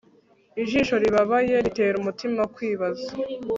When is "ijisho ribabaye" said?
0.61-1.53